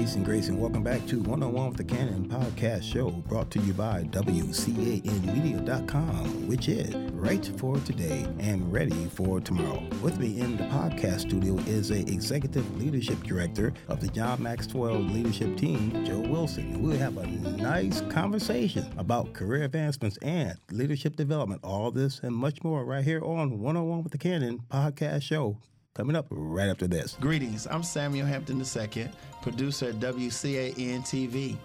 peace, 0.00 0.14
and 0.14 0.24
grace, 0.24 0.48
and 0.48 0.58
welcome 0.58 0.82
back 0.82 1.06
to 1.06 1.20
One 1.20 1.42
on 1.42 1.52
One 1.52 1.68
with 1.68 1.76
the 1.76 1.84
Canon 1.84 2.26
podcast 2.26 2.82
show 2.82 3.10
brought 3.10 3.50
to 3.50 3.58
you 3.58 3.74
by 3.74 4.04
WCANmedia.com, 4.04 6.48
which 6.48 6.70
is 6.70 6.94
right 7.12 7.44
for 7.58 7.76
today 7.80 8.26
and 8.38 8.72
ready 8.72 9.10
for 9.10 9.42
tomorrow. 9.42 9.86
With 10.00 10.18
me 10.18 10.40
in 10.40 10.56
the 10.56 10.64
podcast 10.64 11.20
studio 11.20 11.58
is 11.66 11.90
a 11.90 11.98
executive 11.98 12.80
leadership 12.80 13.22
director 13.24 13.74
of 13.88 14.00
the 14.00 14.08
John 14.08 14.42
Maxwell 14.42 15.00
leadership 15.00 15.58
team, 15.58 16.02
Joe 16.06 16.20
Wilson. 16.20 16.82
We'll 16.82 16.96
have 16.96 17.18
a 17.18 17.26
nice 17.26 18.00
conversation 18.08 18.90
about 18.96 19.34
career 19.34 19.64
advancements 19.64 20.16
and 20.22 20.56
leadership 20.70 21.16
development. 21.16 21.60
All 21.62 21.90
this 21.90 22.20
and 22.22 22.34
much 22.34 22.64
more 22.64 22.86
right 22.86 23.04
here 23.04 23.22
on 23.22 23.60
One 23.60 23.76
on 23.76 23.86
One 23.86 24.02
with 24.02 24.12
the 24.12 24.18
Canon 24.18 24.60
podcast 24.70 25.24
show 25.24 25.58
coming 26.00 26.16
up 26.16 26.26
right 26.30 26.70
after 26.70 26.88
this. 26.88 27.18
Greetings, 27.20 27.66
I'm 27.66 27.82
Samuel 27.82 28.26
Hampton 28.26 28.58
II, 28.58 29.10
producer 29.42 29.90
at 29.90 29.96
WCAN 29.96 31.00
TV. 31.00 31.58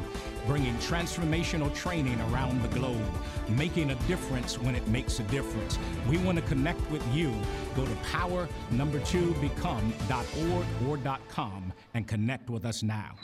bringing 0.46 0.76
transformational 0.76 1.74
training 1.74 2.20
around 2.32 2.62
the 2.62 2.68
globe, 2.68 3.02
making 3.48 3.90
a 3.90 3.96
difference 4.06 4.60
when 4.60 4.76
it 4.76 4.86
makes 4.86 5.18
a 5.18 5.24
difference. 5.24 5.76
We 6.08 6.18
want 6.18 6.38
to 6.38 6.44
connect 6.44 6.88
with 6.88 7.04
you. 7.12 7.34
Go 7.74 7.84
to 7.84 7.96
power 8.12 8.48
number 8.70 9.00
two 9.00 9.34
become.org 9.40 10.66
or 10.86 11.00
.com 11.28 11.72
and 11.94 12.06
connect 12.06 12.48
with 12.48 12.64
us 12.64 12.84
now. 12.84 13.16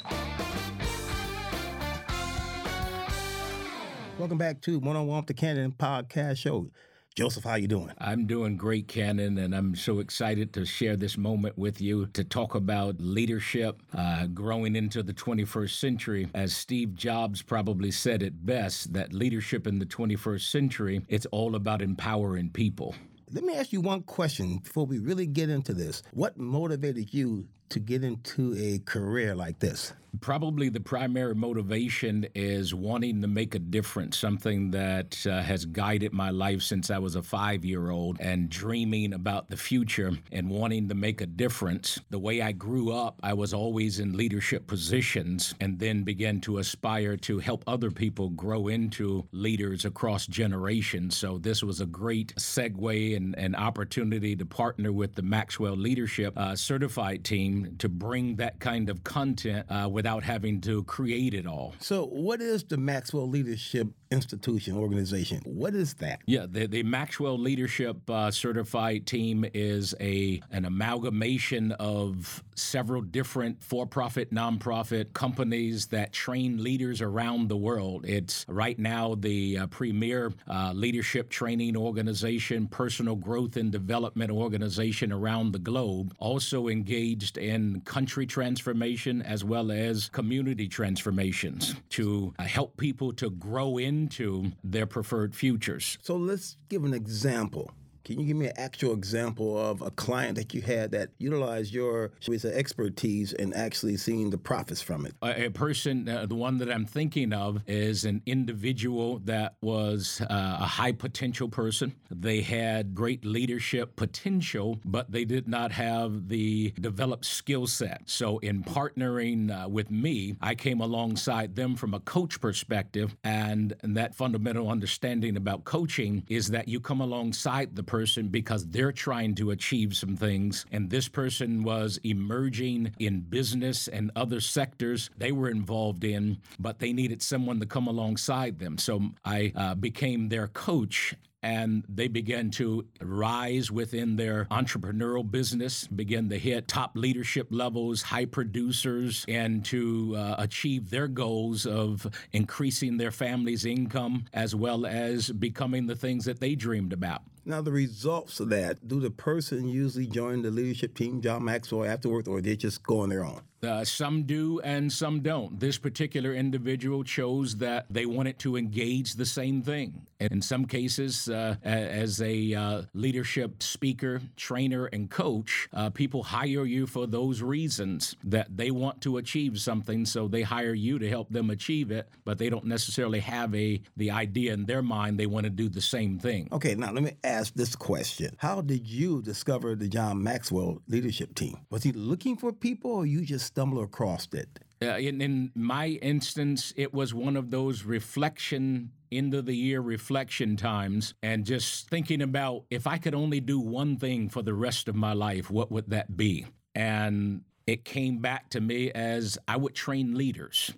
Welcome 4.19 4.37
back 4.37 4.61
to 4.63 4.81
One 4.81 4.97
on 4.97 5.07
One 5.07 5.19
with 5.19 5.27
the 5.29 5.35
Cannon 5.35 5.71
podcast 5.71 6.39
show. 6.39 6.69
Joseph, 7.15 7.45
how 7.45 7.55
you 7.55 7.69
doing? 7.69 7.93
I'm 7.99 8.27
doing 8.27 8.57
great, 8.57 8.89
Cannon, 8.89 9.39
and 9.39 9.55
I'm 9.55 9.77
so 9.77 10.01
excited 10.01 10.53
to 10.55 10.67
share 10.67 10.97
this 10.97 11.17
moment 11.17 11.57
with 11.57 11.81
you 11.81 12.07
to 12.15 12.25
talk 12.25 12.57
about 12.57 12.97
leadership 12.99 13.81
uh, 13.97 14.27
growing 14.27 14.75
into 14.75 15.05
the 15.05 15.15
21st 15.15 15.79
century. 15.79 16.29
As 16.35 16.53
Steve 16.57 16.97
Jobs 16.97 17.43
probably 17.43 17.93
said 17.93 18.25
it 18.25 18.45
best, 18.45 18.93
that 18.93 19.13
leadership 19.13 19.69
in 19.69 19.79
the 19.79 19.87
21st 19.87 20.51
century, 20.51 21.01
it's 21.09 21.27
all 21.27 21.55
about 21.55 21.81
empowering 21.81 22.51
people. 22.51 22.97
Let 23.31 23.45
me 23.45 23.55
ask 23.55 23.73
you 23.73 23.81
one 23.81 24.03
question 24.03 24.59
before 24.59 24.85
we 24.85 24.99
really 24.99 25.27
get 25.27 25.49
into 25.49 25.75
this. 25.75 26.03
What 26.13 26.37
motivated 26.37 27.15
you 27.15 27.47
to 27.71 27.81
get 27.81 28.05
into 28.05 28.55
a 28.57 28.79
career 28.81 29.35
like 29.35 29.59
this? 29.59 29.93
Probably 30.21 30.71
the 30.71 30.81
primary 30.81 31.35
motivation 31.35 32.27
is 32.35 32.75
wanting 32.75 33.21
to 33.21 33.29
make 33.29 33.55
a 33.55 33.59
difference, 33.59 34.17
something 34.17 34.71
that 34.71 35.25
uh, 35.27 35.43
has 35.43 35.67
guided 35.67 36.13
my 36.15 36.31
life 36.31 36.63
since 36.63 36.91
I 36.91 36.99
was 36.99 37.15
a 37.15 37.23
five 37.23 37.65
year 37.65 37.91
old 37.91 38.19
and 38.19 38.49
dreaming 38.49 39.13
about 39.13 39.51
the 39.51 39.57
future 39.57 40.13
and 40.33 40.49
wanting 40.49 40.89
to 40.89 40.95
make 40.95 41.21
a 41.21 41.27
difference. 41.27 42.01
The 42.09 42.19
way 42.19 42.41
I 42.41 42.53
grew 42.53 42.91
up, 42.91 43.21
I 43.23 43.35
was 43.35 43.53
always 43.53 44.01
in 44.01 44.17
leadership 44.17 44.67
positions 44.67 45.55
and 45.61 45.79
then 45.79 46.05
began 46.05 46.41
to 46.41 46.59
aspire 46.59 47.17
to 47.19 47.39
help 47.39 47.63
other 47.67 47.91
people 47.91 48.31
grow 48.31 48.69
into 48.69 49.27
leaders 49.33 49.85
across 49.85 50.27
generations. 50.27 51.17
So 51.17 51.37
this 51.37 51.63
was 51.63 51.81
a 51.81 51.87
great 51.87 52.35
segue 52.37 53.15
and, 53.15 53.39
and 53.39 53.55
opportunity 53.55 54.35
to 54.37 54.47
partner 54.47 54.91
with 54.91 55.15
the 55.15 55.23
Maxwell 55.23 55.77
Leadership 55.77 56.33
uh, 56.37 56.57
Certified 56.57 57.25
team 57.25 57.58
to 57.79 57.89
bring 57.89 58.37
that 58.37 58.61
kind 58.61 58.89
of 58.89 59.05
content 59.05 59.67
uh, 59.71 59.89
without 59.91 60.23
having 60.23 60.61
to 60.63 60.83
create 60.85 61.35
it 61.35 61.47
all. 61.47 61.75
So, 61.81 62.07
what 62.07 62.41
is 62.41 62.65
the 62.65 62.77
Maxwell 62.77 63.29
Leadership 63.29 63.89
Institution 64.11 64.77
organization? 64.77 65.43
What 65.45 65.75
is 65.75 65.95
that? 65.95 66.21
Yeah, 66.27 66.47
the, 66.49 66.67
the 66.67 66.83
Maxwell 66.83 67.39
Leadership 67.39 68.09
uh, 68.09 68.31
Certified 68.31 69.07
Team 69.07 69.45
is 69.53 69.95
a 70.01 70.41
an 70.51 70.65
amalgamation 70.65 71.73
of 71.73 72.43
several 72.55 73.03
different 73.03 73.63
for-profit, 73.63 74.33
nonprofit 74.33 75.13
companies 75.13 75.87
that 75.87 76.13
train 76.13 76.63
leaders 76.63 77.01
around 77.01 77.49
the 77.49 77.57
world. 77.57 78.05
It's 78.07 78.45
right 78.49 78.79
now 78.79 79.15
the 79.15 79.59
uh, 79.59 79.67
premier 79.69 80.33
uh, 80.49 80.73
leadership 80.75 81.31
training 81.31 81.77
organization, 81.77 82.67
personal 82.67 83.15
growth 83.15 83.57
and 83.57 83.71
development 83.71 84.31
organization 84.31 85.13
around 85.13 85.53
the 85.53 85.59
globe. 85.59 86.15
Also 86.19 86.69
engaged 86.69 87.39
in 87.39 87.81
country 87.83 88.27
transformation 88.27 89.23
as 89.23 89.45
well 89.45 89.71
as 89.71 90.09
community 90.09 90.67
transformations 90.69 91.75
to 91.91 92.35
uh, 92.39 92.45
help 92.45 92.77
people 92.77 93.13
to 93.13 93.31
grow 93.31 93.79
into 93.99 94.53
their 94.63 94.87
preferred 94.87 95.35
futures. 95.35 95.99
So 96.03 96.17
let's 96.17 96.57
give 96.69 96.85
an 96.85 96.95
example. 96.95 97.71
Can 98.09 98.21
you 98.21 98.27
give 98.27 98.37
me 98.39 98.47
an 98.47 98.55
actual 98.57 98.95
example 98.95 99.59
of 99.59 99.83
a 99.83 99.91
client 99.91 100.37
that 100.37 100.55
you 100.55 100.63
had 100.63 100.93
that 100.93 101.11
utilized 101.19 101.75
your 101.75 102.11
expertise 102.27 103.35
and 103.35 103.55
actually 103.55 103.99
seeing 103.99 104.31
the 104.31 104.39
profits 104.39 104.81
from 104.81 105.05
it? 105.05 105.13
A, 105.21 105.45
a 105.45 105.51
person, 105.51 106.09
uh, 106.09 106.25
the 106.25 106.35
one 106.35 106.57
that 106.57 106.71
I'm 106.71 106.87
thinking 106.87 107.35
of, 107.35 107.63
is 107.67 108.07
an 108.07 108.23
individual 108.25 109.19
that 109.27 109.57
was 109.61 110.23
uh, 110.23 110.57
a 110.59 110.65
high 110.65 110.93
potential 110.93 111.51
person. 111.51 111.95
They 112.11 112.41
had 112.41 112.95
great 112.95 113.27
leadership 113.27 113.95
potential, 113.95 114.81
but 114.87 115.13
they 115.13 115.27
did 115.27 115.47
not 115.47 115.71
have 115.73 116.29
the 116.29 116.73
developed 116.81 117.27
skill 117.27 117.67
set. 117.67 118.05
So, 118.07 118.39
in 118.39 118.65
partnering 118.65 119.51
uh, 119.51 119.69
with 119.69 119.91
me, 119.91 120.35
I 120.41 120.55
came 120.55 120.81
alongside 120.81 121.57
them 121.57 121.77
from 121.77 121.93
a 121.93 122.01
coach 122.01 122.41
perspective, 122.41 123.15
and, 123.23 123.75
and 123.83 123.99
that 123.99 124.15
fundamental 124.15 124.71
understanding 124.71 125.37
about 125.37 125.65
coaching 125.65 126.25
is 126.29 126.49
that 126.49 126.69
you 126.69 126.81
come 126.81 127.03
alongside 127.03 127.77
the 127.77 127.83
person 127.83 127.98
person 127.99 128.29
because 128.29 128.65
they're 128.69 128.93
trying 128.93 129.35
to 129.35 129.51
achieve 129.51 129.97
some 129.97 130.17
things. 130.17 130.65
And 130.71 130.89
this 130.89 131.09
person 131.09 131.65
was 131.65 131.99
emerging 132.05 132.93
in 133.01 133.21
business 133.23 133.89
and 133.89 134.13
other 134.15 134.41
sectors 134.41 135.11
they 135.19 135.33
were 135.33 135.49
involved 135.49 136.05
in, 136.05 136.39
but 136.61 136.79
they 136.79 136.93
needed 136.93 137.21
someone 137.23 137.59
to 137.59 137.67
come 137.67 137.89
alongside 137.89 138.61
them. 138.61 138.79
So 138.79 139.03
I 139.25 139.53
uh, 139.57 139.75
became 139.75 140.29
their 140.29 140.47
coach 140.47 141.17
and 141.43 141.85
they 141.89 142.09
began 142.09 142.51
to 142.51 142.87
rise 143.01 143.71
within 143.71 144.17
their 144.17 144.45
entrepreneurial 144.47 145.29
business, 145.29 145.87
begin 145.87 146.29
to 146.31 146.39
hit 146.39 146.69
top 146.69 146.93
leadership 146.97 147.49
levels, 147.51 148.03
high 148.03 148.25
producers, 148.27 149.25
and 149.29 149.65
to 149.65 150.15
uh, 150.17 150.35
achieve 150.39 150.91
their 150.91 151.09
goals 151.09 151.67
of 151.67 152.07
increasing 152.33 152.97
their 152.97 153.11
family's 153.11 153.65
income 153.65 154.25
as 154.33 154.55
well 154.55 154.87
as 154.87 155.31
becoming 155.31 155.87
the 155.87 155.97
things 155.97 156.25
that 156.25 156.41
they 156.41 156.55
dreamed 156.55 156.93
about. 156.93 157.23
Now, 157.49 157.63
the 157.63 157.73
results 157.73 158.41
of 158.41 158.51
that, 158.51 158.87
do 158.87 159.01
the 159.01 159.11
person 159.11 159.67
usually 159.67 160.07
join 160.07 160.43
the 160.43 160.51
leadership 160.51 160.95
team, 160.95 161.23
John 161.23 161.47
Maxwell, 161.47 161.89
afterwards, 161.89 162.29
or 162.29 162.43
they 162.43 162.57
just 162.57 162.83
go 162.83 163.01
on 163.01 163.09
their 163.09 163.25
own? 163.25 163.41
Uh, 163.63 163.85
some 163.85 164.23
do 164.23 164.61
and 164.61 164.93
some 164.93 165.21
don't. 165.21 165.59
This 165.59 165.79
particular 165.79 166.33
individual 166.33 167.03
chose 167.05 167.57
that 167.57 167.87
they 167.91 168.07
wanted 168.07 168.39
to 168.41 168.57
engage 168.57 169.15
the 169.15 169.27
same 169.27 169.63
thing. 169.63 170.07
And 170.21 170.33
in 170.33 170.43
some 170.43 170.65
cases, 170.65 171.29
uh, 171.29 171.57
as 171.63 172.21
a 172.21 172.55
uh, 172.55 172.83
leadership 172.93 173.63
speaker, 173.63 174.21
trainer, 174.37 174.87
and 174.87 175.09
coach, 175.09 175.69
uh, 175.73 175.91
people 175.91 176.25
hire 176.25 176.65
you 176.65 176.87
for 176.87 177.07
those 177.07 177.41
reasons 177.41 178.17
that 178.25 178.57
they 178.57 178.73
want 178.73 179.01
to 179.03 179.19
achieve 179.19 179.61
something, 179.61 180.05
so 180.05 180.27
they 180.27 180.43
hire 180.43 180.75
you 180.75 180.99
to 180.99 181.09
help 181.09 181.31
them 181.31 181.51
achieve 181.51 181.93
it, 181.93 182.09
but 182.25 182.39
they 182.39 182.51
don't 182.51 182.65
necessarily 182.65 183.21
have 183.21 183.55
a 183.55 183.81
the 183.97 184.11
idea 184.11 184.53
in 184.55 184.67
their 184.67 184.83
mind 184.83 185.19
they 185.19 185.27
want 185.27 185.45
to 185.45 185.51
do 185.51 185.69
the 185.69 185.81
same 185.81 186.19
thing. 186.19 186.49
Okay, 186.51 186.75
now 186.75 186.93
let 186.93 187.05
me 187.05 187.13
ask 187.23 187.55
this 187.55 187.77
question. 187.77 188.35
How 188.39 188.61
did 188.61 188.87
you 188.89 189.23
discover 189.23 189.77
the 189.77 189.89
John 189.89 190.23
Maxwell 190.23 190.83
leadership 190.89 191.35
team? 191.35 191.59
Was 191.71 191.85
he 191.85 191.93
looking 191.93 192.37
for 192.37 192.53
people 192.53 192.91
or 192.91 193.07
you 193.07 193.25
just 193.25 193.48
stumble 193.49 193.83
across 193.83 194.29
it? 194.33 194.49
Uh, 194.81 194.97
in, 194.97 195.21
in, 195.21 195.51
my 195.55 195.87
instance, 196.03 196.73
it 196.77 196.95
was 196.95 197.13
one 197.13 197.37
of 197.37 197.51
those 197.51 197.83
reflection 197.85 198.93
end 199.11 199.35
of 199.35 199.47
the 199.47 199.55
year 199.55 199.81
reflection 199.81 200.57
times 200.57 201.15
and 201.23 201.45
just 201.45 201.89
thinking 201.89 202.21
about 202.23 202.65
if 202.71 202.87
I 202.87 202.99
could 202.99 203.15
only 203.15 203.41
do 203.41 203.59
one 203.59 203.97
thing 203.97 204.29
for 204.29 204.43
the 204.43 204.55
rest 204.55 204.87
of 204.87 204.95
my 204.95 205.15
life, 205.15 205.51
what 205.51 205.73
would 205.73 205.91
that 205.91 206.17
be? 206.17 206.47
And 206.75 207.43
it 207.67 207.85
came 207.85 208.19
back 208.19 208.51
to 208.51 208.61
me 208.61 208.91
as 208.93 209.39
I 209.49 209.57
would 209.57 209.75
train 209.75 210.15
leaders. 210.15 210.73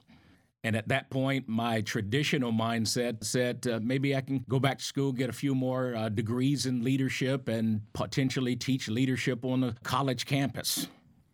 And 0.63 0.77
at 0.77 0.89
that 0.89 1.11
point, 1.11 1.49
my 1.49 1.81
traditional 1.81 2.53
mindset 2.53 3.25
said 3.25 3.67
uh, 3.67 3.81
maybe 3.83 4.15
I 4.15 4.21
can 4.21 4.45
go 4.49 4.61
back 4.61 4.79
to 4.79 4.85
school, 4.85 5.11
get 5.13 5.31
a 5.31 5.33
few 5.33 5.55
more 5.55 5.97
uh, 5.97 6.09
degrees 6.11 6.67
in 6.67 6.85
leadership, 6.85 7.49
and 7.49 7.81
potentially 7.95 8.57
teach 8.57 8.89
leadership 8.89 9.45
on 9.45 9.65
a 9.65 9.75
college 9.83 10.27
campus. 10.27 10.89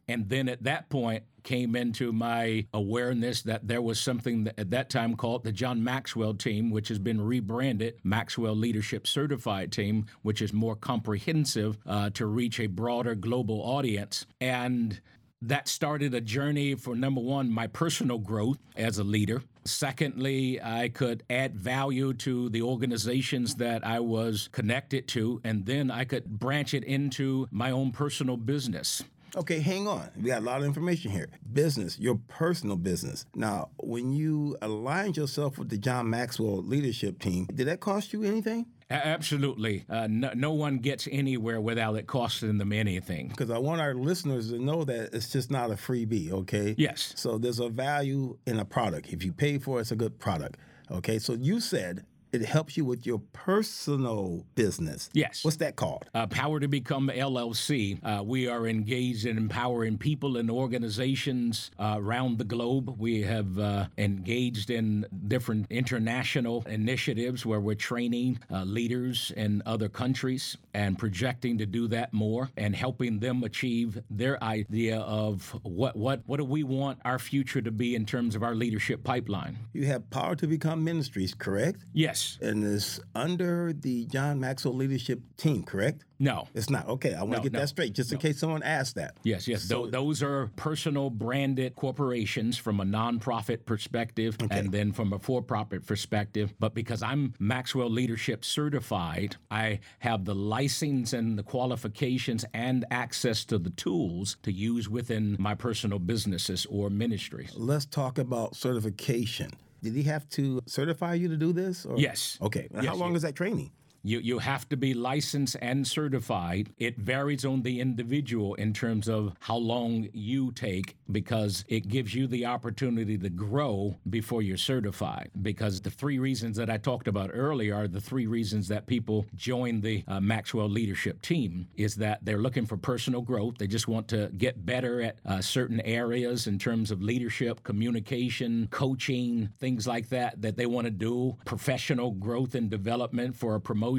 And 0.08 0.28
then 0.28 0.48
at 0.48 0.62
that 0.62 0.88
point 0.88 1.24
came 1.42 1.76
into 1.76 2.12
my 2.12 2.66
awareness 2.74 3.42
that 3.42 3.66
there 3.66 3.82
was 3.82 4.00
something 4.00 4.44
that 4.44 4.58
at 4.58 4.70
that 4.70 4.90
time 4.90 5.16
called 5.16 5.44
the 5.44 5.52
John 5.52 5.82
Maxwell 5.82 6.34
team, 6.34 6.70
which 6.70 6.88
has 6.88 6.98
been 6.98 7.20
rebranded 7.20 7.94
Maxwell 8.04 8.54
Leadership 8.54 9.06
Certified 9.06 9.72
Team, 9.72 10.06
which 10.22 10.42
is 10.42 10.52
more 10.52 10.76
comprehensive 10.76 11.78
uh, 11.86 12.10
to 12.10 12.26
reach 12.26 12.60
a 12.60 12.66
broader 12.66 13.14
global 13.14 13.60
audience. 13.62 14.26
And 14.40 15.00
that 15.42 15.68
started 15.68 16.14
a 16.14 16.20
journey 16.20 16.74
for 16.74 16.96
number 16.96 17.20
one, 17.20 17.50
my 17.50 17.66
personal 17.66 18.18
growth 18.18 18.58
as 18.76 18.98
a 18.98 19.04
leader. 19.04 19.42
Secondly, 19.64 20.60
I 20.62 20.88
could 20.88 21.24
add 21.28 21.56
value 21.56 22.12
to 22.14 22.48
the 22.48 22.62
organizations 22.62 23.56
that 23.56 23.84
I 23.84 24.00
was 24.00 24.48
connected 24.52 25.08
to, 25.08 25.40
and 25.44 25.66
then 25.66 25.90
I 25.90 26.04
could 26.04 26.26
branch 26.38 26.74
it 26.74 26.84
into 26.84 27.48
my 27.50 27.70
own 27.70 27.90
personal 27.92 28.36
business. 28.36 29.02
Okay, 29.36 29.60
hang 29.60 29.86
on. 29.86 30.08
We 30.16 30.28
got 30.28 30.40
a 30.40 30.44
lot 30.44 30.60
of 30.60 30.66
information 30.66 31.10
here. 31.10 31.28
Business, 31.52 31.98
your 31.98 32.18
personal 32.28 32.76
business. 32.76 33.26
Now, 33.34 33.68
when 33.76 34.12
you 34.12 34.56
aligned 34.62 35.18
yourself 35.18 35.58
with 35.58 35.68
the 35.68 35.76
John 35.76 36.08
Maxwell 36.08 36.62
leadership 36.62 37.18
team, 37.18 37.46
did 37.54 37.68
that 37.68 37.80
cost 37.80 38.14
you 38.14 38.24
anything? 38.24 38.66
Absolutely. 38.88 39.84
Uh, 39.90 40.06
no, 40.08 40.30
no, 40.34 40.52
one 40.52 40.78
gets 40.78 41.08
anywhere 41.10 41.60
without 41.60 41.96
it 41.96 42.06
costing 42.06 42.56
them 42.56 42.72
anything. 42.72 43.28
Because 43.28 43.50
I 43.50 43.58
want 43.58 43.80
our 43.80 43.94
listeners 43.94 44.50
to 44.50 44.58
know 44.58 44.84
that 44.84 45.12
it's 45.12 45.30
just 45.30 45.50
not 45.50 45.70
a 45.70 45.74
freebie, 45.74 46.30
okay? 46.32 46.74
Yes. 46.78 47.12
So 47.16 47.36
there's 47.36 47.58
a 47.58 47.68
value 47.68 48.38
in 48.46 48.58
a 48.58 48.64
product. 48.64 49.08
If 49.12 49.22
you 49.24 49.32
pay 49.32 49.58
for 49.58 49.78
it, 49.78 49.82
it's 49.82 49.90
a 49.90 49.96
good 49.96 50.18
product. 50.18 50.56
Okay, 50.90 51.18
so 51.18 51.34
you 51.34 51.60
said 51.60 52.06
it 52.42 52.46
helps 52.46 52.76
you 52.76 52.84
with 52.84 53.06
your 53.06 53.20
personal 53.32 54.44
business. 54.54 55.10
Yes. 55.12 55.44
What's 55.44 55.56
that 55.58 55.76
called? 55.76 56.04
Uh, 56.14 56.26
Power 56.26 56.60
to 56.60 56.68
Become 56.68 57.10
LLC. 57.14 57.98
Uh, 58.04 58.22
we 58.22 58.48
are 58.48 58.66
engaged 58.66 59.26
in 59.26 59.36
empowering 59.36 59.98
people 59.98 60.36
and 60.36 60.50
organizations 60.50 61.70
uh, 61.78 61.96
around 61.98 62.38
the 62.38 62.44
globe. 62.44 62.94
We 62.98 63.22
have 63.22 63.58
uh, 63.58 63.86
engaged 63.98 64.70
in 64.70 65.06
different 65.28 65.66
international 65.70 66.64
initiatives 66.66 67.46
where 67.46 67.60
we're 67.60 67.74
training 67.74 68.38
uh, 68.50 68.64
leaders 68.64 69.32
in 69.36 69.62
other 69.64 69.88
countries 69.88 70.56
and 70.74 70.98
projecting 70.98 71.58
to 71.58 71.66
do 71.66 71.88
that 71.88 72.12
more 72.12 72.50
and 72.56 72.76
helping 72.76 73.18
them 73.18 73.42
achieve 73.44 73.98
their 74.10 74.42
idea 74.42 75.00
of 75.00 75.58
what 75.62 75.96
what 75.96 76.20
what 76.26 76.36
do 76.38 76.44
we 76.44 76.62
want 76.62 76.98
our 77.04 77.18
future 77.18 77.62
to 77.62 77.70
be 77.70 77.94
in 77.94 78.04
terms 78.04 78.34
of 78.34 78.42
our 78.42 78.54
leadership 78.54 79.02
pipeline. 79.04 79.58
You 79.72 79.86
have 79.86 80.08
Power 80.10 80.34
to 80.36 80.46
Become 80.46 80.84
Ministries, 80.84 81.34
correct? 81.34 81.84
Yes. 81.92 82.25
And 82.40 82.64
it's 82.64 83.00
under 83.14 83.72
the 83.72 84.06
John 84.06 84.40
Maxwell 84.40 84.74
leadership 84.74 85.20
team, 85.36 85.62
correct? 85.62 86.04
No. 86.18 86.48
It's 86.54 86.70
not. 86.70 86.88
Okay, 86.88 87.14
I 87.14 87.20
want 87.22 87.32
to 87.32 87.36
No, 87.38 87.42
get 87.42 87.52
no, 87.52 87.60
that 87.60 87.68
straight 87.68 87.92
just 87.92 88.12
in 88.12 88.18
case 88.18 88.38
someone 88.38 88.62
asks 88.62 88.94
that. 88.94 89.16
Yes, 89.22 89.46
yes. 89.46 89.68
Tho- 89.68 89.86
those 89.86 90.22
are 90.22 90.50
personal 90.56 91.10
branded 91.10 91.76
corporations 91.76 92.56
from 92.56 92.80
a 92.80 92.84
nonprofit 92.84 93.66
perspective 93.66 94.36
and 94.50 94.72
then 94.72 94.92
from 94.92 95.12
a 95.12 95.18
for 95.18 95.42
profit 95.42 95.84
perspective. 95.86 96.54
But 96.58 96.74
because 96.74 97.02
I'm 97.02 97.34
Maxwell 97.38 97.90
Leadership 97.90 98.44
certified, 98.44 99.36
I 99.50 99.80
have 99.98 100.24
the 100.24 100.34
license 100.34 101.12
and 101.12 101.38
the 101.38 101.42
qualifications 101.42 102.44
and 102.54 102.84
access 102.90 103.44
to 103.46 103.58
the 103.58 103.70
tools 103.70 104.36
to 104.42 104.52
use 104.52 104.88
within 104.88 105.36
my 105.38 105.54
personal 105.54 105.98
businesses 105.98 106.66
or 106.70 106.88
ministries. 106.88 107.52
Let's 107.54 107.84
talk 107.86 108.18
about 108.18 108.56
certification. 108.56 109.50
Did 109.86 109.94
he 109.94 110.02
have 110.04 110.28
to 110.30 110.60
certify 110.66 111.14
you 111.14 111.28
to 111.28 111.36
do 111.36 111.52
this? 111.52 111.86
Or? 111.86 111.96
Yes. 111.96 112.38
Okay. 112.42 112.66
Yes, 112.74 112.86
How 112.86 112.94
long 112.96 113.10
you- 113.10 113.16
is 113.16 113.22
that 113.22 113.34
training? 113.36 113.70
You, 114.06 114.20
you 114.20 114.38
have 114.38 114.68
to 114.68 114.76
be 114.76 114.94
licensed 114.94 115.56
and 115.60 115.84
certified. 115.84 116.70
It 116.78 116.96
varies 116.96 117.44
on 117.44 117.62
the 117.62 117.80
individual 117.80 118.54
in 118.54 118.72
terms 118.72 119.08
of 119.08 119.34
how 119.40 119.56
long 119.56 120.08
you 120.12 120.52
take 120.52 120.96
because 121.10 121.64
it 121.66 121.88
gives 121.88 122.14
you 122.14 122.28
the 122.28 122.46
opportunity 122.46 123.18
to 123.18 123.28
grow 123.28 123.96
before 124.08 124.42
you're 124.42 124.58
certified. 124.58 125.32
Because 125.42 125.80
the 125.80 125.90
three 125.90 126.20
reasons 126.20 126.56
that 126.56 126.70
I 126.70 126.76
talked 126.76 127.08
about 127.08 127.30
earlier 127.32 127.74
are 127.74 127.88
the 127.88 128.00
three 128.00 128.28
reasons 128.28 128.68
that 128.68 128.86
people 128.86 129.26
join 129.34 129.80
the 129.80 130.04
uh, 130.06 130.20
Maxwell 130.20 130.68
leadership 130.68 131.20
team 131.20 131.66
is 131.74 131.96
that 131.96 132.24
they're 132.24 132.38
looking 132.38 132.64
for 132.64 132.76
personal 132.76 133.22
growth. 133.22 133.58
They 133.58 133.66
just 133.66 133.88
want 133.88 134.06
to 134.08 134.30
get 134.38 134.64
better 134.64 135.02
at 135.02 135.18
uh, 135.26 135.40
certain 135.40 135.80
areas 135.80 136.46
in 136.46 136.60
terms 136.60 136.92
of 136.92 137.02
leadership, 137.02 137.64
communication, 137.64 138.68
coaching, 138.70 139.48
things 139.58 139.84
like 139.84 140.10
that, 140.10 140.40
that 140.42 140.56
they 140.56 140.66
want 140.66 140.84
to 140.84 140.92
do, 140.92 141.36
professional 141.44 142.12
growth 142.12 142.54
and 142.54 142.70
development 142.70 143.34
for 143.34 143.56
a 143.56 143.60
promotion. 143.60 143.95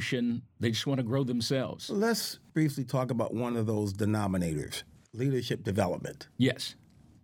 They 0.59 0.71
just 0.71 0.87
want 0.87 0.99
to 0.99 1.03
grow 1.03 1.23
themselves. 1.23 1.89
Let's 1.89 2.39
briefly 2.53 2.83
talk 2.83 3.11
about 3.11 3.33
one 3.33 3.55
of 3.57 3.65
those 3.65 3.93
denominators 3.93 4.83
leadership 5.13 5.63
development. 5.63 6.27
Yes. 6.37 6.75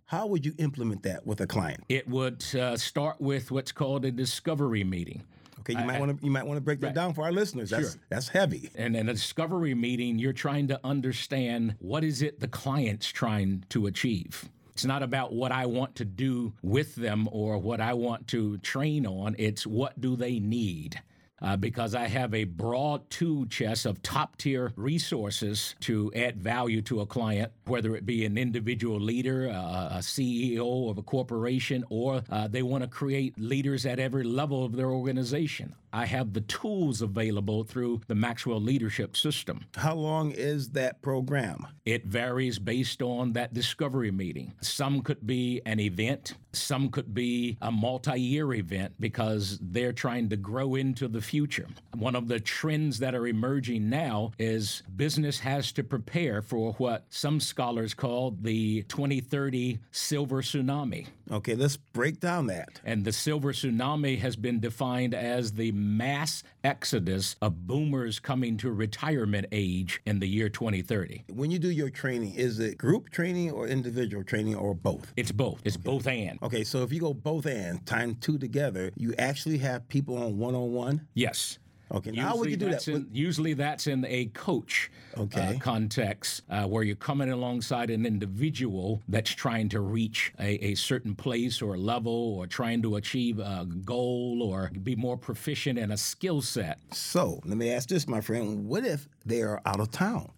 How 0.06 0.26
would 0.26 0.44
you 0.44 0.54
implement 0.58 1.02
that 1.04 1.26
with 1.26 1.40
a 1.40 1.46
client? 1.46 1.84
It 1.88 2.08
would 2.08 2.44
uh, 2.54 2.76
start 2.76 3.20
with 3.20 3.50
what's 3.50 3.72
called 3.72 4.04
a 4.04 4.10
discovery 4.10 4.84
meeting. 4.84 5.22
Okay, 5.60 5.72
you 5.80 5.86
might 5.86 5.98
want 5.98 6.18
to 6.18 6.24
you 6.24 6.30
might 6.30 6.46
want 6.46 6.58
to 6.58 6.60
break 6.60 6.80
that 6.80 6.94
down 6.94 7.14
for 7.14 7.24
our 7.24 7.32
listeners. 7.32 7.70
That's 7.70 7.92
Sure. 7.92 8.00
that's 8.10 8.28
heavy. 8.28 8.70
And 8.74 8.94
in 8.94 9.08
a 9.08 9.14
discovery 9.14 9.74
meeting, 9.74 10.18
you're 10.18 10.34
trying 10.34 10.68
to 10.68 10.80
understand 10.84 11.76
what 11.78 12.04
is 12.04 12.20
it 12.20 12.40
the 12.40 12.48
client's 12.48 13.08
trying 13.08 13.64
to 13.70 13.86
achieve. 13.86 14.48
It's 14.72 14.84
not 14.84 15.02
about 15.02 15.32
what 15.32 15.52
I 15.52 15.66
want 15.66 15.94
to 15.96 16.04
do 16.04 16.52
with 16.62 16.96
them 16.96 17.28
or 17.32 17.56
what 17.58 17.80
I 17.80 17.94
want 17.94 18.28
to 18.28 18.58
train 18.58 19.06
on. 19.06 19.36
It's 19.38 19.66
what 19.66 19.98
do 20.00 20.16
they 20.16 20.38
need. 20.38 21.00
Uh, 21.42 21.56
because 21.56 21.94
I 21.94 22.06
have 22.06 22.32
a 22.32 22.44
broad 22.44 23.10
tool 23.10 23.44
chest 23.46 23.86
of 23.86 24.00
top 24.02 24.36
tier 24.36 24.72
resources 24.76 25.74
to 25.80 26.12
add 26.14 26.40
value 26.40 26.80
to 26.82 27.00
a 27.00 27.06
client, 27.06 27.52
whether 27.66 27.96
it 27.96 28.06
be 28.06 28.24
an 28.24 28.38
individual 28.38 29.00
leader, 29.00 29.50
uh, 29.50 29.96
a 29.96 29.98
CEO 29.98 30.90
of 30.90 30.96
a 30.96 31.02
corporation, 31.02 31.84
or 31.90 32.22
uh, 32.30 32.46
they 32.48 32.62
want 32.62 32.82
to 32.82 32.88
create 32.88 33.38
leaders 33.38 33.84
at 33.84 33.98
every 33.98 34.22
level 34.22 34.64
of 34.64 34.76
their 34.76 34.90
organization. 34.90 35.74
I 35.94 36.06
have 36.06 36.32
the 36.32 36.40
tools 36.40 37.02
available 37.02 37.62
through 37.62 38.00
the 38.08 38.16
Maxwell 38.16 38.60
Leadership 38.60 39.16
System. 39.16 39.64
How 39.76 39.94
long 39.94 40.32
is 40.32 40.70
that 40.70 41.00
program? 41.02 41.68
It 41.84 42.04
varies 42.04 42.58
based 42.58 43.00
on 43.00 43.34
that 43.34 43.54
discovery 43.54 44.10
meeting. 44.10 44.54
Some 44.60 45.02
could 45.02 45.24
be 45.24 45.62
an 45.64 45.78
event, 45.78 46.34
some 46.52 46.88
could 46.88 47.14
be 47.14 47.56
a 47.60 47.70
multi 47.70 48.20
year 48.20 48.54
event 48.54 48.94
because 48.98 49.58
they're 49.62 49.92
trying 49.92 50.28
to 50.30 50.36
grow 50.36 50.74
into 50.74 51.06
the 51.06 51.20
future. 51.20 51.68
One 51.94 52.16
of 52.16 52.26
the 52.26 52.40
trends 52.40 52.98
that 52.98 53.14
are 53.14 53.28
emerging 53.28 53.88
now 53.88 54.32
is 54.36 54.82
business 54.96 55.38
has 55.40 55.70
to 55.72 55.84
prepare 55.84 56.42
for 56.42 56.72
what 56.72 57.04
some 57.08 57.38
scholars 57.38 57.94
call 57.94 58.32
the 58.40 58.82
2030 58.84 59.78
silver 59.92 60.42
tsunami. 60.42 61.06
Okay, 61.30 61.54
let's 61.54 61.76
break 61.76 62.20
down 62.20 62.48
that. 62.48 62.80
And 62.84 63.04
the 63.04 63.12
silver 63.12 63.52
tsunami 63.52 64.18
has 64.18 64.36
been 64.36 64.60
defined 64.60 65.14
as 65.14 65.52
the 65.52 65.72
mass 65.84 66.42
exodus 66.64 67.36
of 67.40 67.66
boomers 67.66 68.18
coming 68.18 68.56
to 68.56 68.70
retirement 68.72 69.46
age 69.52 70.00
in 70.06 70.18
the 70.18 70.26
year 70.26 70.48
2030. 70.48 71.24
When 71.28 71.50
you 71.50 71.58
do 71.58 71.70
your 71.70 71.90
training, 71.90 72.34
is 72.34 72.58
it 72.58 72.78
group 72.78 73.10
training 73.10 73.50
or 73.50 73.68
individual 73.68 74.24
training 74.24 74.56
or 74.56 74.74
both? 74.74 75.12
It's 75.16 75.32
both. 75.32 75.60
It's 75.64 75.76
both 75.76 76.06
and. 76.06 76.42
Okay, 76.42 76.64
so 76.64 76.82
if 76.82 76.92
you 76.92 77.00
go 77.00 77.14
both 77.14 77.46
and 77.46 77.84
time 77.86 78.16
two 78.16 78.38
together, 78.38 78.90
you 78.96 79.14
actually 79.18 79.58
have 79.58 79.88
people 79.88 80.16
on 80.16 80.38
one 80.38 80.54
on 80.54 80.72
one. 80.72 81.06
Yes. 81.14 81.58
Okay, 81.94 82.10
now 82.10 82.28
how 82.28 82.36
would 82.38 82.50
you 82.50 82.56
do 82.56 82.70
that? 82.70 82.86
in, 82.88 83.08
usually 83.12 83.54
that's 83.54 83.86
in 83.86 84.04
a 84.06 84.26
coach 84.26 84.90
Okay. 85.16 85.54
uh, 85.56 85.58
context 85.60 86.42
uh, 86.50 86.64
where 86.64 86.82
you're 86.82 86.96
coming 86.96 87.30
alongside 87.30 87.88
an 87.90 88.04
individual 88.04 89.00
that's 89.08 89.30
trying 89.30 89.68
to 89.68 89.80
reach 89.80 90.32
a, 90.40 90.54
a 90.64 90.74
certain 90.74 91.14
place 91.14 91.62
or 91.62 91.78
level 91.78 92.34
or 92.36 92.46
trying 92.48 92.82
to 92.82 92.96
achieve 92.96 93.38
a 93.38 93.66
goal 93.84 94.42
or 94.42 94.70
be 94.82 94.96
more 94.96 95.16
proficient 95.16 95.78
in 95.78 95.92
a 95.92 95.96
skill 95.96 96.42
set. 96.42 96.78
So 96.92 97.40
let 97.44 97.56
me 97.56 97.70
ask 97.70 97.88
this, 97.88 98.08
my 98.08 98.20
friend: 98.20 98.66
What 98.66 98.84
if 98.84 99.08
they 99.24 99.42
are 99.42 99.60
out 99.64 99.78
of 99.78 99.90
town, 99.92 100.32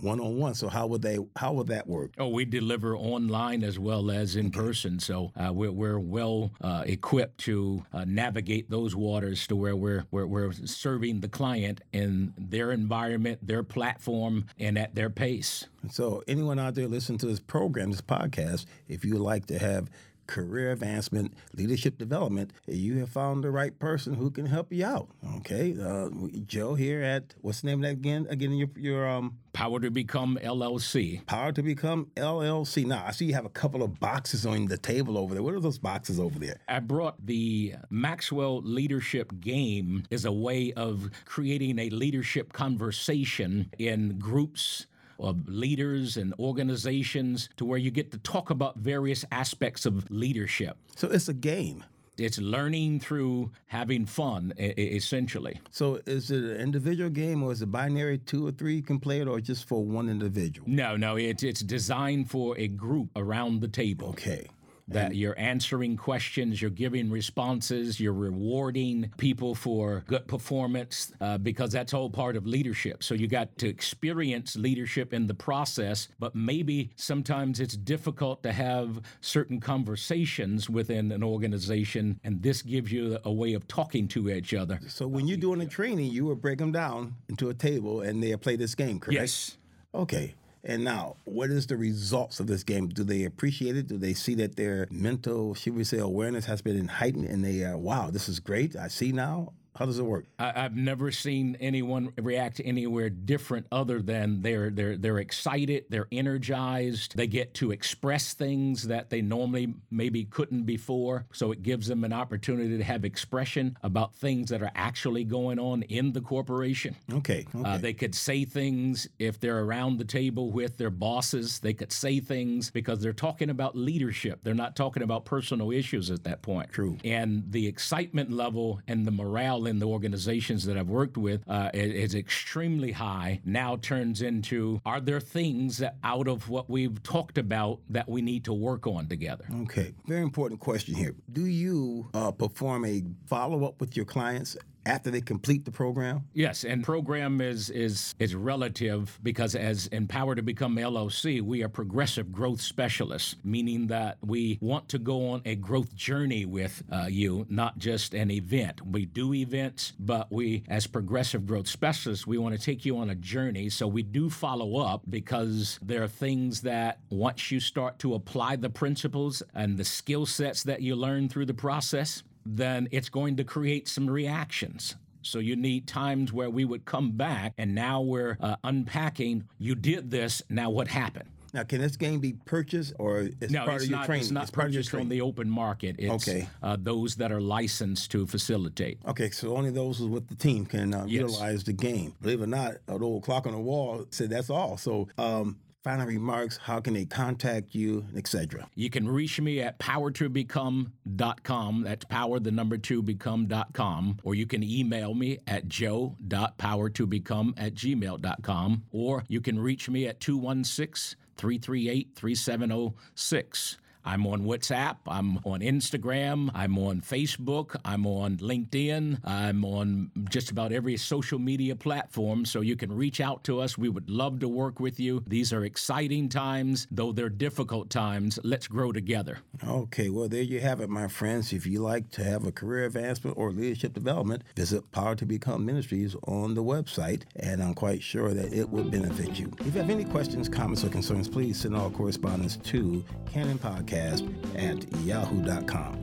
one 0.00 0.20
on 0.20 0.36
one? 0.38 0.54
So 0.54 0.68
how 0.68 0.86
would 0.86 1.02
they? 1.02 1.18
How 1.36 1.52
would 1.52 1.68
that 1.68 1.86
work? 1.86 2.12
Oh, 2.18 2.28
we 2.28 2.44
deliver 2.44 2.96
online 2.96 3.62
as 3.62 3.78
well 3.78 4.10
as 4.10 4.36
in 4.36 4.50
person, 4.50 4.98
so 4.98 5.32
uh, 5.36 5.52
we're, 5.52 5.72
we're 5.72 5.98
well 5.98 6.50
uh, 6.60 6.84
equipped 6.86 7.38
to 7.38 7.84
uh, 7.92 8.04
navigate 8.06 8.70
those 8.70 8.96
waters 8.96 9.46
to 9.48 9.56
where 9.56 9.76
we're, 9.76 10.04
we're 10.10 10.26
we're 10.26 10.52
serving 10.52 11.20
the 11.20 11.28
client 11.28 11.80
in 11.92 12.32
their 12.36 12.72
environment, 12.72 13.46
their 13.46 13.62
platform, 13.62 14.46
and 14.58 14.78
at 14.78 14.94
their 14.94 15.10
pace. 15.10 15.66
So 15.90 16.22
anyone 16.28 16.58
out 16.58 16.74
there 16.74 16.88
listening 16.88 17.18
to 17.18 17.26
this 17.26 17.40
program, 17.40 17.90
this 17.90 18.00
podcast, 18.00 18.66
if 18.88 19.04
you 19.04 19.14
would 19.14 19.22
like 19.22 19.46
to 19.46 19.58
have 19.58 19.88
career 20.32 20.72
advancement, 20.72 21.34
leadership 21.54 21.98
development, 21.98 22.52
you 22.66 22.98
have 22.98 23.10
found 23.10 23.44
the 23.44 23.50
right 23.50 23.78
person 23.78 24.14
who 24.14 24.30
can 24.30 24.46
help 24.46 24.72
you 24.72 24.84
out. 24.84 25.08
Okay, 25.36 25.76
uh, 25.78 26.08
Joe 26.46 26.74
here 26.74 27.02
at 27.02 27.34
what's 27.42 27.60
the 27.60 27.66
name 27.66 27.80
of 27.80 27.82
that 27.82 27.92
again? 27.92 28.26
Again, 28.30 28.52
your 28.52 28.68
your 28.76 29.06
um 29.06 29.38
Power 29.52 29.78
to 29.80 29.90
Become 29.90 30.38
LLC. 30.42 31.24
Power 31.26 31.52
to 31.52 31.62
Become 31.62 32.06
LLC. 32.16 32.86
Now 32.86 33.04
I 33.06 33.10
see 33.10 33.26
you 33.26 33.34
have 33.34 33.44
a 33.44 33.50
couple 33.50 33.82
of 33.82 34.00
boxes 34.00 34.46
on 34.46 34.64
the 34.66 34.78
table 34.78 35.18
over 35.18 35.34
there. 35.34 35.42
What 35.42 35.52
are 35.52 35.60
those 35.60 35.78
boxes 35.78 36.18
over 36.18 36.38
there? 36.38 36.60
I 36.66 36.80
brought 36.80 37.24
the 37.24 37.74
Maxwell 37.90 38.62
Leadership 38.62 39.32
Game 39.40 40.04
as 40.10 40.24
a 40.24 40.32
way 40.32 40.72
of 40.72 41.10
creating 41.26 41.78
a 41.78 41.90
leadership 41.90 42.54
conversation 42.54 43.70
in 43.78 44.18
groups 44.18 44.86
of 45.22 45.48
leaders 45.48 46.16
and 46.16 46.34
organizations 46.38 47.48
to 47.56 47.64
where 47.64 47.78
you 47.78 47.90
get 47.90 48.10
to 48.12 48.18
talk 48.18 48.50
about 48.50 48.76
various 48.76 49.24
aspects 49.32 49.86
of 49.86 50.10
leadership. 50.10 50.76
So 50.96 51.08
it's 51.08 51.28
a 51.28 51.34
game. 51.34 51.84
It's 52.18 52.38
learning 52.38 53.00
through 53.00 53.52
having 53.66 54.04
fun, 54.04 54.52
essentially. 54.58 55.60
So, 55.70 56.00
is 56.06 56.30
it 56.30 56.44
an 56.44 56.56
individual 56.58 57.08
game, 57.08 57.42
or 57.42 57.52
is 57.52 57.62
it 57.62 57.72
binary? 57.72 58.18
Two 58.18 58.46
or 58.46 58.52
three 58.52 58.82
can 58.82 59.00
play 59.00 59.22
it, 59.22 59.28
or 59.28 59.40
just 59.40 59.66
for 59.66 59.82
one 59.82 60.10
individual? 60.10 60.68
No, 60.68 60.94
no. 60.96 61.16
It's 61.16 61.42
it's 61.42 61.62
designed 61.62 62.30
for 62.30 62.56
a 62.58 62.68
group 62.68 63.08
around 63.16 63.62
the 63.62 63.68
table. 63.68 64.10
Okay 64.10 64.46
that 64.92 65.14
you're 65.14 65.38
answering 65.38 65.96
questions, 65.96 66.60
you're 66.60 66.70
giving 66.70 67.10
responses, 67.10 68.00
you're 68.00 68.12
rewarding 68.12 69.10
people 69.16 69.54
for 69.54 70.04
good 70.06 70.26
performance 70.26 71.12
uh, 71.20 71.38
because 71.38 71.72
that's 71.72 71.94
all 71.94 72.10
part 72.10 72.36
of 72.36 72.46
leadership. 72.46 73.02
So 73.02 73.14
you 73.14 73.26
got 73.26 73.56
to 73.58 73.68
experience 73.68 74.56
leadership 74.56 75.12
in 75.12 75.26
the 75.26 75.34
process, 75.34 76.08
but 76.18 76.34
maybe 76.34 76.90
sometimes 76.96 77.60
it's 77.60 77.76
difficult 77.76 78.42
to 78.42 78.52
have 78.52 79.00
certain 79.20 79.60
conversations 79.60 80.68
within 80.68 81.12
an 81.12 81.22
organization, 81.22 82.20
and 82.24 82.42
this 82.42 82.62
gives 82.62 82.92
you 82.92 83.18
a 83.24 83.32
way 83.32 83.54
of 83.54 83.66
talking 83.68 84.08
to 84.08 84.30
each 84.30 84.54
other. 84.54 84.80
So 84.88 85.06
when 85.06 85.26
you're 85.26 85.36
doing 85.36 85.60
a 85.60 85.66
training, 85.66 86.12
you 86.12 86.24
will 86.24 86.36
break 86.36 86.58
them 86.58 86.72
down 86.72 87.16
into 87.28 87.48
a 87.48 87.54
table 87.54 88.02
and 88.02 88.22
they 88.22 88.36
play 88.36 88.56
this 88.56 88.74
game, 88.74 88.98
correct? 88.98 89.20
Yes. 89.20 89.56
Okay. 89.94 90.34
And 90.64 90.84
now, 90.84 91.16
what 91.24 91.50
is 91.50 91.66
the 91.66 91.76
results 91.76 92.38
of 92.38 92.46
this 92.46 92.62
game? 92.62 92.88
Do 92.88 93.02
they 93.02 93.24
appreciate 93.24 93.76
it? 93.76 93.88
Do 93.88 93.98
they 93.98 94.14
see 94.14 94.34
that 94.36 94.56
their 94.56 94.86
mental, 94.90 95.54
should 95.54 95.74
we 95.74 95.82
say, 95.82 95.98
awareness 95.98 96.44
has 96.44 96.62
been 96.62 96.86
heightened 96.86 97.26
and 97.26 97.44
they, 97.44 97.64
uh, 97.64 97.76
wow, 97.76 98.10
this 98.10 98.28
is 98.28 98.38
great. 98.38 98.76
I 98.76 98.86
see 98.88 99.10
now. 99.10 99.54
How 99.74 99.86
does 99.86 99.98
it 99.98 100.04
work? 100.04 100.26
I, 100.38 100.62
have 100.62 100.76
never 100.76 101.10
seen 101.10 101.56
anyone 101.60 102.12
react 102.20 102.60
anywhere 102.64 103.10
different 103.10 103.66
other 103.72 104.02
than 104.02 104.42
they're 104.42 104.70
they're 104.70 104.96
they're 104.96 105.18
excited, 105.18 105.86
they're 105.88 106.08
energized, 106.12 107.16
they 107.16 107.26
get 107.26 107.54
to 107.54 107.70
express 107.72 108.34
things 108.34 108.88
that 108.88 109.10
they 109.10 109.22
normally 109.22 109.74
maybe 109.90 110.24
couldn't 110.24 110.64
before. 110.64 111.26
So 111.32 111.52
it 111.52 111.62
gives 111.62 111.86
them 111.86 112.04
an 112.04 112.12
opportunity 112.12 112.76
to 112.76 112.84
have 112.84 113.04
expression 113.04 113.76
about 113.82 114.14
things 114.14 114.50
that 114.50 114.62
are 114.62 114.72
actually 114.74 115.24
going 115.24 115.58
on 115.58 115.82
in 115.82 116.12
the 116.12 116.20
corporation. 116.20 116.94
Okay. 117.12 117.46
Okay. 117.54 117.68
Uh, 117.68 117.78
they 117.78 117.92
could 117.92 118.14
say 118.14 118.44
things 118.44 119.08
if 119.18 119.40
they're 119.40 119.60
around 119.60 119.98
the 119.98 120.04
table 120.04 120.50
with 120.50 120.76
their 120.76 120.90
bosses. 120.90 121.58
They 121.60 121.72
could 121.72 121.92
say 121.92 122.20
things 122.20 122.70
because 122.70 123.00
they're 123.00 123.12
talking 123.12 123.50
about 123.50 123.76
leadership. 123.76 124.40
They're 124.42 124.54
not 124.54 124.76
talking 124.76 125.02
about 125.02 125.24
personal 125.24 125.70
issues 125.70 126.10
at 126.10 126.24
that 126.24 126.42
point. 126.42 126.70
True. 126.70 126.98
And 127.04 127.44
the 127.50 127.66
excitement 127.66 128.30
level 128.30 128.80
and 128.86 129.06
the 129.06 129.10
morale 129.10 129.61
in 129.66 129.78
the 129.78 129.86
organizations 129.86 130.64
that 130.66 130.76
I've 130.76 130.88
worked 130.88 131.16
with 131.16 131.42
uh, 131.48 131.70
is, 131.74 132.10
is 132.10 132.14
extremely 132.14 132.92
high. 132.92 133.40
Now 133.44 133.76
turns 133.76 134.22
into 134.22 134.80
are 134.84 135.00
there 135.00 135.20
things 135.20 135.82
out 136.04 136.28
of 136.28 136.48
what 136.48 136.68
we've 136.68 137.02
talked 137.02 137.38
about 137.38 137.80
that 137.90 138.08
we 138.08 138.22
need 138.22 138.44
to 138.44 138.52
work 138.52 138.86
on 138.86 139.06
together? 139.06 139.44
Okay, 139.62 139.94
very 140.06 140.22
important 140.22 140.60
question 140.60 140.94
here. 140.94 141.14
Do 141.32 141.46
you 141.46 142.08
uh, 142.14 142.30
perform 142.30 142.84
a 142.84 143.02
follow 143.26 143.64
up 143.64 143.80
with 143.80 143.96
your 143.96 144.06
clients 144.06 144.56
after 144.86 145.10
they 145.10 145.20
complete 145.20 145.64
the 145.64 145.70
program? 145.70 146.24
Yes, 146.32 146.64
and 146.64 146.82
program 146.82 147.40
is 147.40 147.70
is 147.70 148.14
is 148.18 148.34
relative 148.34 149.18
because 149.22 149.54
as 149.54 149.86
Empower 149.88 150.34
to 150.34 150.42
Become 150.42 150.76
LLC, 150.76 151.40
we 151.42 151.62
are 151.62 151.68
progressive 151.68 152.32
growth 152.32 152.60
specialists, 152.60 153.36
meaning 153.44 153.86
that 153.88 154.18
we 154.24 154.58
want 154.60 154.88
to 154.90 154.98
go 154.98 155.30
on 155.30 155.42
a 155.44 155.54
growth 155.54 155.94
journey 155.94 156.44
with 156.44 156.82
uh, 156.90 157.06
you, 157.08 157.46
not 157.48 157.78
just 157.78 158.14
an 158.14 158.30
event. 158.30 158.84
We 158.86 159.06
do 159.06 159.34
events, 159.34 159.92
but 159.98 160.30
we, 160.32 160.64
as 160.68 160.86
progressive 160.86 161.46
growth 161.46 161.68
specialists, 161.68 162.26
we 162.26 162.38
want 162.38 162.58
to 162.58 162.60
take 162.60 162.84
you 162.84 162.98
on 162.98 163.10
a 163.10 163.14
journey. 163.14 163.68
So 163.68 163.86
we 163.86 164.02
do 164.02 164.30
follow 164.30 164.76
up 164.76 165.02
because 165.08 165.78
there 165.82 166.02
are 166.02 166.08
things 166.08 166.62
that 166.62 166.98
once 167.10 167.50
you 167.50 167.60
start 167.60 167.98
to 168.00 168.14
apply 168.14 168.56
the 168.56 168.70
principles 168.70 169.42
and 169.54 169.76
the 169.76 169.84
skill 169.84 170.26
sets 170.26 170.62
that 170.64 170.82
you 170.82 170.96
learn 170.96 171.28
through 171.28 171.46
the 171.46 171.54
process, 171.54 172.22
then 172.44 172.88
it's 172.90 173.08
going 173.08 173.36
to 173.36 173.44
create 173.44 173.88
some 173.88 174.08
reactions. 174.08 174.96
So 175.22 175.38
you 175.38 175.56
need 175.56 175.86
times 175.86 176.32
where 176.32 176.50
we 176.50 176.64
would 176.64 176.84
come 176.84 177.12
back 177.12 177.54
and 177.56 177.74
now 177.74 178.00
we're 178.00 178.36
uh, 178.40 178.56
unpacking. 178.64 179.44
You 179.58 179.74
did 179.74 180.10
this. 180.10 180.42
Now 180.48 180.70
what 180.70 180.88
happened? 180.88 181.28
Now, 181.54 181.64
can 181.64 181.82
this 181.82 181.96
game 181.96 182.18
be 182.18 182.32
purchased 182.46 182.94
or 182.98 183.28
is 183.40 183.50
no, 183.50 183.66
part 183.66 183.82
of 183.82 183.88
your 183.88 183.98
not, 183.98 184.06
training? 184.06 184.22
It's 184.22 184.30
not 184.30 184.44
it's 184.44 184.50
purchased 184.50 184.94
on 184.94 185.10
the 185.10 185.20
open 185.20 185.50
market. 185.50 185.96
It's 185.98 186.28
okay. 186.28 186.48
Uh, 186.62 186.78
those 186.80 187.16
that 187.16 187.30
are 187.30 187.42
licensed 187.42 188.10
to 188.12 188.26
facilitate. 188.26 188.98
Okay, 189.06 189.28
so 189.28 189.54
only 189.54 189.70
those 189.70 190.00
with 190.00 190.28
the 190.28 190.34
team 190.34 190.64
can 190.64 190.94
uh, 190.94 191.04
yes. 191.06 191.20
utilize 191.20 191.64
the 191.64 191.74
game. 191.74 192.14
Believe 192.22 192.40
it 192.40 192.44
or 192.44 192.46
not, 192.46 192.76
an 192.88 193.02
old 193.02 193.22
clock 193.22 193.46
on 193.46 193.52
the 193.52 193.58
wall 193.58 194.06
said 194.10 194.30
that's 194.30 194.48
all. 194.48 194.78
So 194.78 195.08
um, 195.18 195.58
final 195.82 196.06
remarks, 196.06 196.56
how 196.56 196.80
can 196.80 196.94
they 196.94 197.04
contact 197.04 197.74
you, 197.74 198.06
etc. 198.16 198.68
You 198.74 198.88
can 198.90 199.08
reach 199.08 199.40
me 199.40 199.60
at 199.60 199.78
powertobecome.com. 199.78 201.82
That's 201.82 202.04
power, 202.04 202.38
the 202.38 202.52
number 202.52 202.78
two, 202.78 203.02
become.com. 203.02 204.18
Or 204.22 204.34
you 204.34 204.46
can 204.46 204.62
email 204.62 205.14
me 205.14 205.38
at 205.46 205.66
joe.powertobecome 205.68 207.54
at 207.56 207.74
gmail.com. 207.74 208.84
Or 208.92 209.24
you 209.28 209.40
can 209.40 209.58
reach 209.58 209.88
me 209.88 210.06
at 210.06 210.20
216 210.20 211.18
338 211.36 212.10
3706. 212.14 213.78
I'm 214.04 214.26
on 214.26 214.42
WhatsApp. 214.42 214.96
I'm 215.06 215.38
on 215.44 215.60
Instagram. 215.60 216.50
I'm 216.54 216.76
on 216.78 217.00
Facebook. 217.00 217.76
I'm 217.84 218.06
on 218.06 218.38
LinkedIn. 218.38 219.20
I'm 219.24 219.64
on 219.64 220.10
just 220.28 220.50
about 220.50 220.72
every 220.72 220.96
social 220.96 221.38
media 221.38 221.76
platform. 221.76 222.44
So 222.44 222.60
you 222.60 222.76
can 222.76 222.92
reach 222.92 223.20
out 223.20 223.44
to 223.44 223.60
us. 223.60 223.78
We 223.78 223.88
would 223.88 224.10
love 224.10 224.40
to 224.40 224.48
work 224.48 224.80
with 224.80 224.98
you. 224.98 225.22
These 225.26 225.52
are 225.52 225.64
exciting 225.64 226.28
times, 226.28 226.86
though 226.90 227.12
they're 227.12 227.28
difficult 227.28 227.90
times. 227.90 228.38
Let's 228.42 228.66
grow 228.66 228.92
together. 228.92 229.38
Okay, 229.66 230.08
well, 230.08 230.28
there 230.28 230.42
you 230.42 230.60
have 230.60 230.80
it, 230.80 230.90
my 230.90 231.08
friends. 231.08 231.52
If 231.52 231.66
you 231.66 231.80
like 231.80 232.10
to 232.12 232.24
have 232.24 232.44
a 232.44 232.52
career 232.52 232.86
advancement 232.86 233.36
or 233.38 233.52
leadership 233.52 233.92
development, 233.92 234.42
visit 234.56 234.90
Power 234.90 235.14
to 235.16 235.26
Become 235.26 235.64
Ministries 235.64 236.16
on 236.26 236.54
the 236.54 236.62
website, 236.62 237.22
and 237.36 237.62
I'm 237.62 237.74
quite 237.74 238.02
sure 238.02 238.34
that 238.34 238.52
it 238.52 238.68
will 238.68 238.84
benefit 238.84 239.38
you. 239.38 239.52
If 239.60 239.66
you 239.66 239.80
have 239.80 239.90
any 239.90 240.04
questions, 240.04 240.48
comments, 240.48 240.82
or 240.84 240.88
concerns, 240.88 241.28
please 241.28 241.60
send 241.60 241.76
all 241.76 241.90
correspondence 241.90 242.56
to 242.56 243.04
Canon 243.30 243.58
Podcast 243.58 243.91
podcast 243.92 244.28
at 244.56 245.00
yahoo.com. 245.04 245.94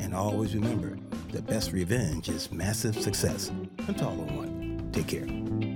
And 0.00 0.14
always 0.14 0.54
remember 0.54 0.96
the 1.30 1.42
best 1.42 1.72
revenge 1.72 2.28
is 2.28 2.50
massive 2.50 3.00
success. 3.00 3.50
Until 3.86 4.08
all 4.08 4.14
one, 4.14 4.88
take 4.92 5.08
care. 5.08 5.73